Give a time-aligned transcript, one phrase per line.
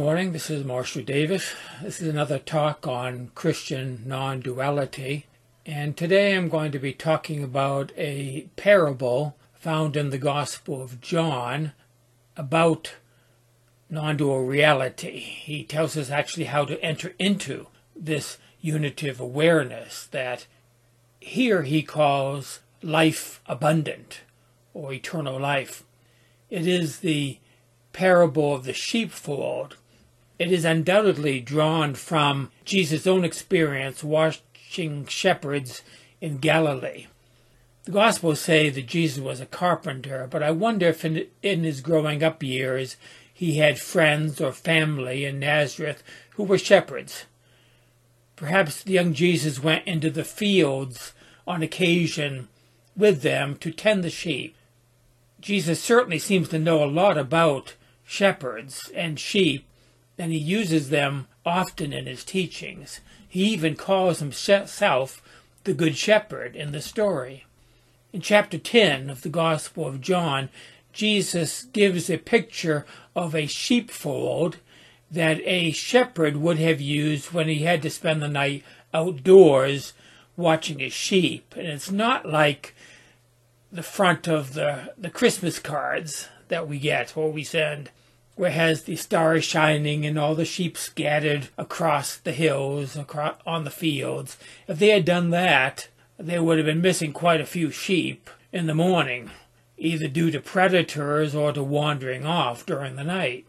[0.00, 1.54] Morning, this is Marshall Davis.
[1.82, 5.26] This is another talk on Christian non duality.
[5.66, 11.02] And today I'm going to be talking about a parable found in the Gospel of
[11.02, 11.72] John
[12.34, 12.94] about
[13.90, 15.18] non dual reality.
[15.18, 20.46] He tells us actually how to enter into this unitive awareness that
[21.20, 24.22] here he calls life abundant
[24.72, 25.84] or eternal life.
[26.48, 27.38] It is the
[27.92, 29.76] parable of the sheepfold
[30.40, 35.82] it is undoubtedly drawn from Jesus' own experience watching shepherds
[36.18, 37.08] in Galilee.
[37.84, 41.82] The Gospels say that Jesus was a carpenter, but I wonder if in, in his
[41.82, 42.96] growing up years
[43.34, 46.02] he had friends or family in Nazareth
[46.36, 47.26] who were shepherds.
[48.34, 51.12] Perhaps the young Jesus went into the fields
[51.46, 52.48] on occasion
[52.96, 54.56] with them to tend the sheep.
[55.38, 57.74] Jesus certainly seems to know a lot about
[58.06, 59.66] shepherds and sheep
[60.20, 63.00] and he uses them often in his teachings.
[63.26, 65.22] He even calls himself
[65.64, 67.46] the Good Shepherd in the story.
[68.12, 70.50] In chapter 10 of the Gospel of John,
[70.92, 72.84] Jesus gives a picture
[73.16, 74.58] of a sheepfold
[75.10, 79.94] that a shepherd would have used when he had to spend the night outdoors
[80.36, 81.54] watching his sheep.
[81.56, 82.74] And it's not like
[83.72, 87.90] the front of the, the Christmas cards that we get or we send
[88.40, 93.64] where has the stars shining and all the sheep scattered across the hills, across, on
[93.64, 94.38] the fields.
[94.66, 98.66] If they had done that, they would have been missing quite a few sheep in
[98.66, 99.30] the morning,
[99.76, 103.44] either due to predators or to wandering off during the night.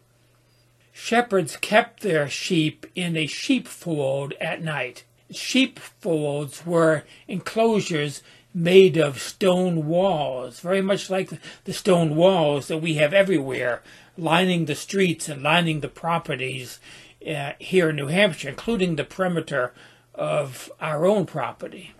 [0.92, 5.04] Shepherds kept their sheep in a sheepfold at night.
[5.30, 8.22] Sheepfolds were enclosures
[8.54, 11.30] made of stone walls, very much like
[11.64, 13.82] the stone walls that we have everywhere
[14.16, 16.78] lining the streets and lining the properties
[17.26, 19.72] uh, here in New Hampshire, including the perimeter
[20.14, 21.92] of our own property.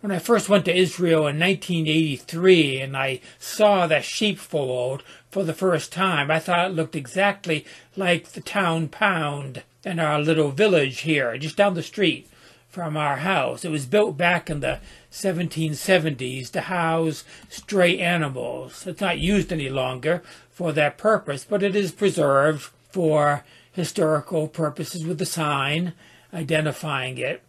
[0.00, 5.52] When I first went to Israel in 1983 and I saw the sheepfold for the
[5.52, 7.64] first time, I thought it looked exactly
[7.96, 12.28] like the town pound in our little village here, just down the street
[12.68, 13.64] from our house.
[13.64, 14.78] It was built back in the
[15.12, 18.86] 1770s to house stray animals.
[18.86, 25.06] It's not used any longer for that purpose, but it is preserved for historical purposes
[25.06, 25.92] with the sign
[26.32, 27.42] identifying it.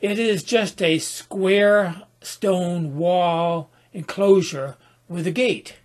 [0.00, 4.76] It is just a square stone wall enclosure
[5.08, 5.76] with a gate.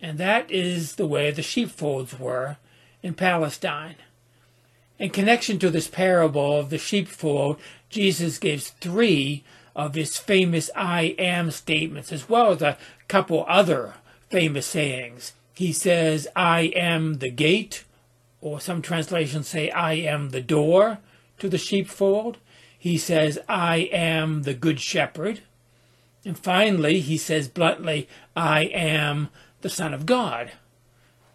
[0.00, 2.56] And that is the way the sheepfolds were
[3.02, 3.96] in Palestine.
[4.98, 9.44] In connection to this parable of the sheepfold, Jesus gives three
[9.74, 13.94] of his famous I am statements, as well as a couple other
[14.30, 15.32] famous sayings.
[15.54, 17.84] He says, I am the gate,
[18.40, 20.98] or some translations say, I am the door
[21.38, 22.38] to the sheepfold.
[22.78, 25.40] He says, I am the good shepherd.
[26.24, 29.28] And finally, he says bluntly, I am
[29.60, 30.52] the Son of God.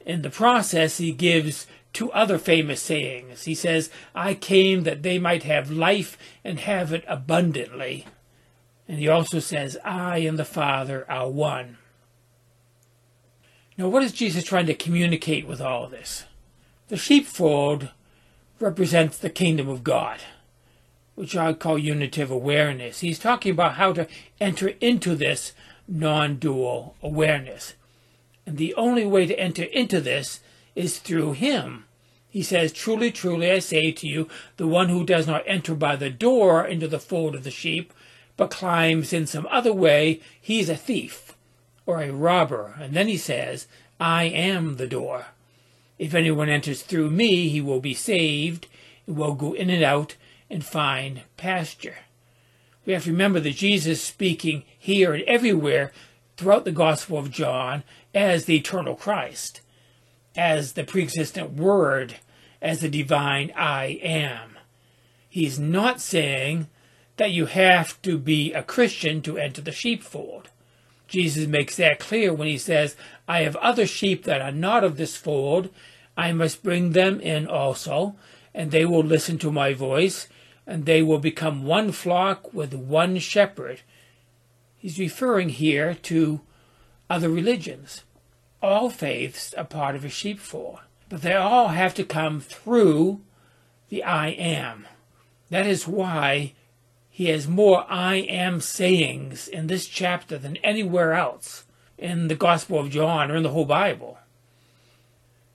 [0.05, 3.43] In the process, he gives two other famous sayings.
[3.43, 8.05] He says, I came that they might have life and have it abundantly.
[8.89, 11.77] And he also says, I and the Father are one.
[13.77, 16.25] Now, what is Jesus trying to communicate with all this?
[16.87, 17.89] The sheepfold
[18.59, 20.21] represents the kingdom of God,
[21.13, 23.01] which I call unitive awareness.
[23.01, 24.07] He's talking about how to
[24.41, 25.53] enter into this
[25.87, 27.75] non dual awareness.
[28.47, 30.39] And the only way to enter into this
[30.73, 31.85] is through Him.
[32.27, 34.27] He says, Truly, truly, I say to you,
[34.57, 37.93] the one who does not enter by the door into the fold of the sheep,
[38.39, 41.35] but climbs in some other way, he's a thief
[41.85, 42.73] or a robber.
[42.79, 43.67] And then he says,
[43.99, 45.25] I am the door.
[45.97, 48.67] If anyone enters through me, he will be saved,
[49.05, 50.15] and will go in and out
[50.49, 51.97] and find pasture.
[52.85, 55.91] We have to remember that Jesus speaking here and everywhere
[56.37, 57.83] throughout the Gospel of John
[58.15, 59.59] as the eternal Christ,
[60.37, 62.15] as the pre-existent Word,
[62.61, 64.57] as the divine I am.
[65.27, 66.67] He's not saying
[67.19, 70.49] that you have to be a Christian to enter the sheepfold.
[71.05, 72.95] Jesus makes that clear when he says,
[73.27, 75.69] I have other sheep that are not of this fold.
[76.15, 78.15] I must bring them in also,
[78.53, 80.29] and they will listen to my voice,
[80.65, 83.81] and they will become one flock with one shepherd.
[84.77, 86.39] He's referring here to
[87.09, 88.03] other religions.
[88.61, 90.79] All faiths are part of a sheepfold,
[91.09, 93.19] but they all have to come through
[93.89, 94.87] the I am.
[95.49, 96.53] That is why
[97.19, 101.65] he has more I am sayings in this chapter than anywhere else
[101.97, 104.19] in the Gospel of John or in the whole Bible.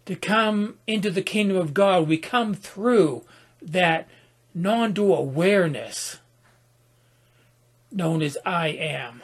[0.04, 3.24] To come into the kingdom of God, we come through
[3.62, 4.06] that
[4.54, 6.18] non dual awareness
[7.90, 9.22] known as I am.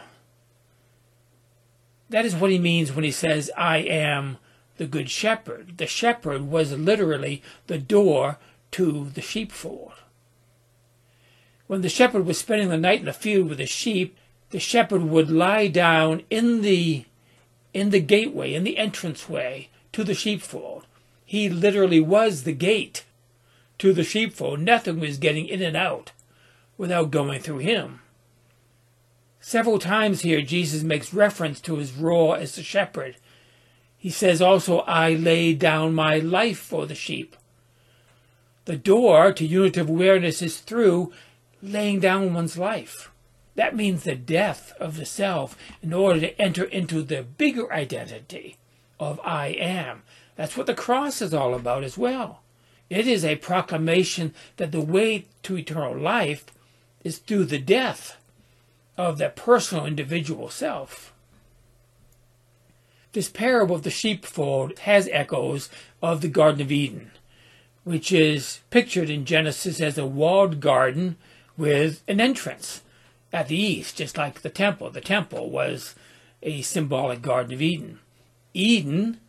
[2.09, 4.39] That is what he means when he says, I am
[4.79, 5.77] the good shepherd.
[5.77, 8.39] The shepherd was literally the door
[8.71, 9.93] to the sheepfold.
[11.71, 14.19] When the shepherd was spending the night in the field with the sheep,
[14.51, 17.05] the shepherd would lie down in the
[17.73, 20.89] in the gateway, in the entranceway to the sheepfold.
[21.25, 23.05] He literally was the gate
[23.79, 24.59] to the sheepfold.
[24.59, 26.11] Nothing was getting in and out
[26.77, 28.01] without going through him.
[29.41, 33.15] Several times here, Jesus makes reference to his role as the shepherd.
[33.97, 37.37] He says also, I lay down my life for the sheep.
[38.65, 41.13] The door to unitive awareness is through
[41.63, 43.11] laying down one's life.
[43.55, 48.57] That means the death of the self in order to enter into the bigger identity
[48.99, 50.03] of I am.
[50.37, 52.43] That's what the cross is all about as well.
[52.89, 56.47] It is a proclamation that the way to eternal life
[57.05, 58.17] is through the death
[58.97, 61.13] of that personal individual self.
[63.13, 65.69] This parable of the sheepfold has echoes
[66.03, 67.11] of the Garden of Eden,
[67.85, 71.17] which is pictured in Genesis as a walled garden
[71.57, 72.83] with an entrance
[73.33, 74.91] at the east, just like the temple.
[74.91, 75.95] The temple was
[76.43, 78.01] a symbolic Garden of Eden.
[78.55, 79.21] Eden,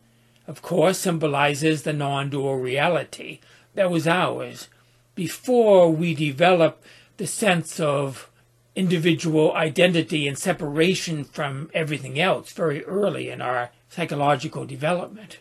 [0.46, 3.40] of course, symbolizes the non dual reality
[3.74, 4.68] that was ours
[5.14, 6.84] before we developed
[7.16, 8.30] the sense of
[8.74, 15.38] individual identity and separation from everything else very early in our psychological development.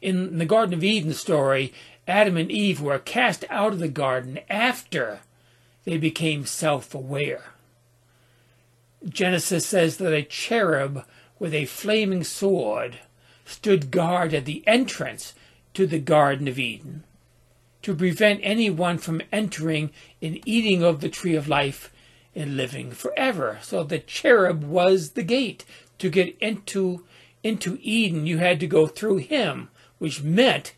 [0.00, 1.74] In the Garden of Eden story,
[2.08, 5.20] Adam and Eve were cast out of the garden after
[5.84, 7.44] they became self aware.
[9.08, 11.04] Genesis says that a cherub
[11.38, 12.98] with a flaming sword
[13.46, 15.34] stood guard at the entrance
[15.74, 17.04] to the Garden of Eden
[17.82, 19.90] to prevent anyone from entering
[20.20, 21.92] and eating of the tree of life
[22.34, 23.58] and living forever.
[23.62, 25.64] So the cherub was the gate.
[25.98, 27.04] To get into,
[27.42, 29.68] into Eden, you had to go through him,
[29.98, 30.74] which meant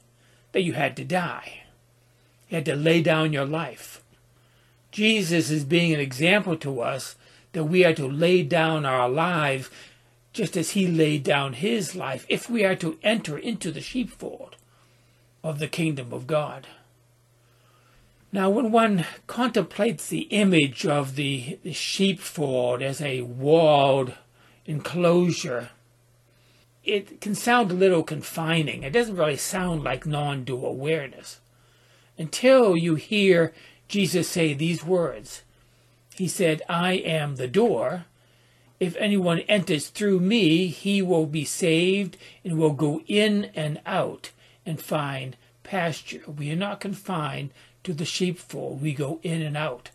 [0.52, 1.62] that you had to die.
[2.48, 4.01] You had to lay down your life.
[4.92, 7.16] Jesus is being an example to us
[7.52, 9.70] that we are to lay down our lives
[10.32, 14.56] just as he laid down his life if we are to enter into the sheepfold
[15.42, 16.66] of the kingdom of God.
[18.30, 24.14] Now, when one contemplates the image of the, the sheepfold as a walled
[24.64, 25.70] enclosure,
[26.84, 28.82] it can sound a little confining.
[28.82, 31.40] It doesn't really sound like non dual awareness
[32.16, 33.52] until you hear
[33.88, 35.42] Jesus say these words.
[36.14, 38.06] He said, I am the door.
[38.80, 44.30] If anyone enters through me, he will be saved and will go in and out
[44.66, 46.22] and find pasture.
[46.26, 47.50] We are not confined
[47.84, 49.90] to the sheepfold, we go in and out.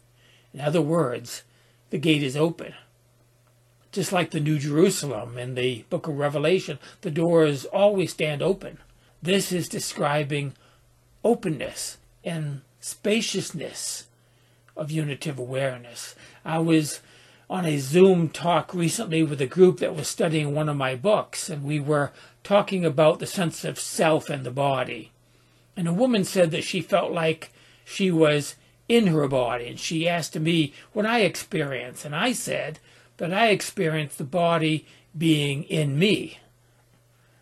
[0.54, 1.44] In other words,
[1.90, 2.74] the gate is open.
[3.92, 8.80] Just like the New Jerusalem in the book of Revelation, the doors always stand open.
[9.22, 10.54] This is describing
[11.24, 14.06] openness and spaciousness
[14.76, 16.16] of unitive awareness.
[16.46, 17.02] I was
[17.50, 21.50] on a Zoom talk recently with a group that was studying one of my books,
[21.50, 22.12] and we were
[22.44, 25.12] talking about the sense of self and the body.
[25.76, 27.52] And a woman said that she felt like
[27.86, 28.56] she was
[28.90, 29.68] in her body.
[29.68, 32.06] And she asked me what I experienced.
[32.06, 32.80] And I said
[33.18, 34.86] that I experienced the body
[35.18, 36.40] being in me.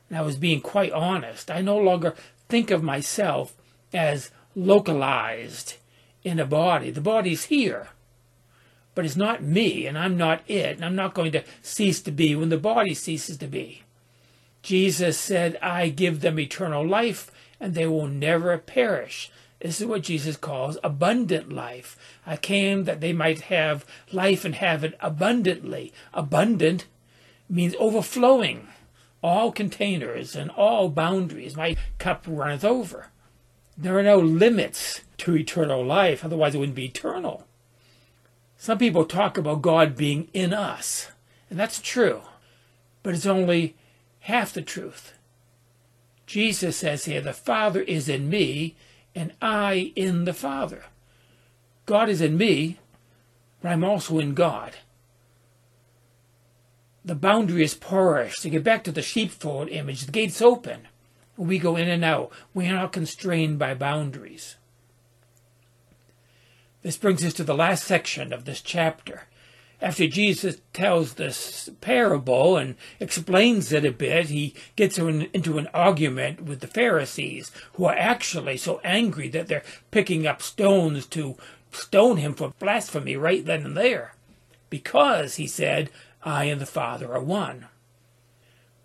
[0.09, 1.49] And I was being quite honest.
[1.49, 2.15] I no longer
[2.49, 3.53] think of myself
[3.93, 5.75] as localized
[6.23, 6.89] in a body.
[6.89, 7.89] The body's here,
[8.95, 12.11] but it's not me, and I'm not it, and I'm not going to cease to
[12.11, 13.83] be when the body ceases to be.
[14.63, 19.31] Jesus said, I give them eternal life, and they will never perish.
[19.59, 21.97] This is what Jesus calls abundant life.
[22.25, 25.93] I came that they might have life and have it abundantly.
[26.13, 26.85] Abundant
[27.49, 28.67] means overflowing.
[29.23, 31.55] All containers and all boundaries.
[31.55, 33.07] My cup runneth over.
[33.77, 37.45] There are no limits to eternal life, otherwise, it wouldn't be eternal.
[38.57, 41.09] Some people talk about God being in us,
[41.49, 42.21] and that's true.
[43.05, 43.75] but it's only
[44.21, 45.13] half the truth.
[46.25, 48.75] Jesus says here, the Father is in me,
[49.13, 50.85] and I in the Father.
[51.85, 52.79] God is in me,
[53.61, 54.77] but I'm also in God.
[57.05, 58.41] The boundary is porous.
[58.41, 60.87] To get back to the sheepfold image, the gate's open.
[61.37, 62.31] We go in and out.
[62.53, 64.55] We are not constrained by boundaries.
[66.81, 69.27] This brings us to the last section of this chapter
[69.81, 76.41] after Jesus tells this parable and explains it a bit, he gets into an argument
[76.41, 81.35] with the Pharisees, who are actually so angry that they're picking up stones to
[81.71, 84.15] stone him for blasphemy right then and there.
[84.69, 85.89] Because, he said,
[86.23, 87.67] I and the Father are one.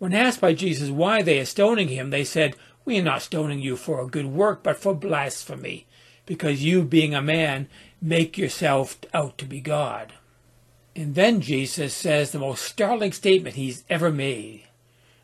[0.01, 2.55] When asked by Jesus why they are stoning him, they said,
[2.85, 5.85] We are not stoning you for a good work, but for blasphemy,
[6.25, 7.67] because you, being a man,
[8.01, 10.13] make yourself out to be God.
[10.95, 14.63] And then Jesus says the most startling statement he's ever made.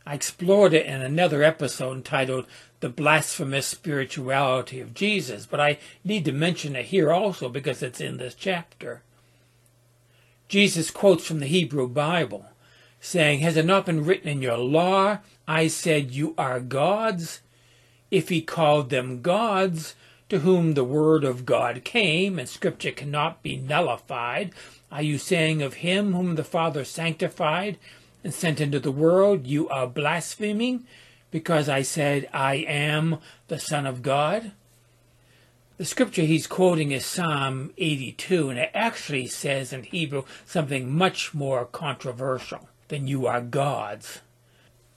[0.05, 2.45] I explored it in another episode entitled
[2.79, 7.99] The Blasphemous Spirituality of Jesus, but I need to mention it here also because it's
[7.99, 9.01] in this chapter.
[10.47, 12.45] Jesus quotes from the Hebrew Bible,
[12.99, 17.41] saying, Has it not been written in your law, I said you are gods?
[18.09, 19.95] If he called them gods,
[20.29, 24.51] to whom the word of God came, and scripture cannot be nullified,
[24.91, 27.77] are you saying of him whom the Father sanctified
[28.23, 30.85] and sent into the world, You are blaspheming,
[31.31, 34.51] because I said, I am the Son of God?
[35.77, 41.33] The scripture he's quoting is Psalm 82, and it actually says in Hebrew something much
[41.33, 44.19] more controversial than you are gods.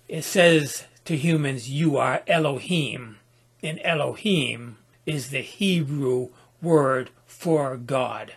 [0.08, 3.18] It says to humans, You are Elohim,
[3.62, 6.28] and Elohim is the Hebrew
[6.60, 8.32] word for God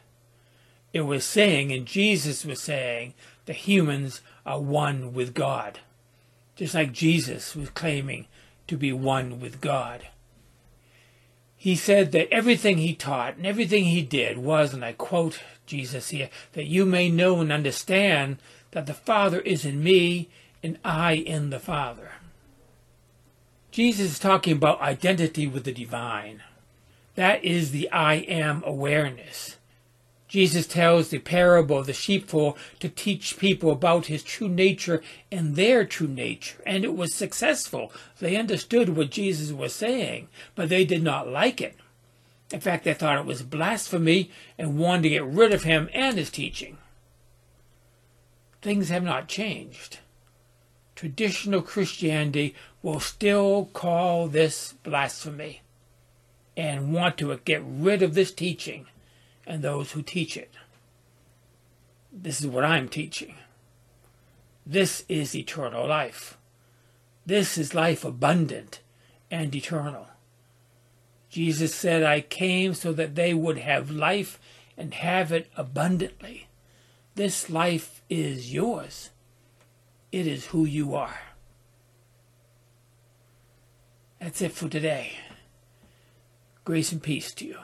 [0.94, 5.80] it was saying, and Jesus was saying, the humans are one with God.
[6.56, 8.28] Just like Jesus was claiming
[8.68, 10.08] to be one with God.
[11.58, 16.10] He said that everything he taught and everything he did was, and I quote Jesus
[16.10, 18.38] here, that you may know and understand
[18.74, 20.30] that the Father is in me
[20.62, 22.12] and I in the Father.
[23.72, 26.44] Jesus is talking about identity with the divine.
[27.16, 29.58] That is the I am awareness.
[30.28, 35.56] Jesus tells the parable of the sheepfold to teach people about his true nature and
[35.56, 37.92] their true nature, and it was successful.
[38.20, 41.76] They understood what Jesus was saying, but they did not like it.
[42.52, 46.18] In fact, they thought it was blasphemy and wanted to get rid of him and
[46.18, 46.78] his teaching.
[48.64, 50.00] Things have not changed.
[50.96, 55.62] Traditional Christianity will still call this blasphemy
[56.56, 58.86] and want to get rid of this teaching
[59.46, 60.50] and those who teach it.
[62.10, 63.36] This is what I'm teaching.
[64.66, 66.38] This is eternal life.
[67.26, 68.80] This is life abundant
[69.30, 70.08] and eternal.
[71.30, 74.40] Jesus said, I came so that they would have life
[74.78, 76.48] and have it abundantly.
[77.16, 79.12] This life is yours.
[80.12, 81.20] It is who you are.
[84.20, 85.12] That's it for today.
[86.66, 87.58] Grace and peace to you.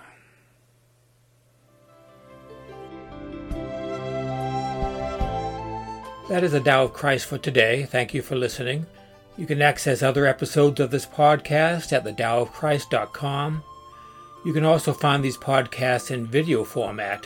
[6.27, 7.85] That is the Tao of Christ for today.
[7.85, 8.85] Thank you for listening.
[9.35, 13.63] You can access other episodes of this podcast at thedaoofchrist.com.
[14.45, 17.25] You can also find these podcasts in video format